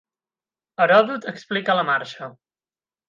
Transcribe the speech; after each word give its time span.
Heròdot 0.85 1.27
explica 1.33 1.77
la 1.81 1.87
marxa. 1.91 2.31